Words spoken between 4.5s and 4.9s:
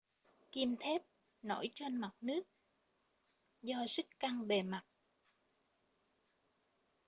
mặt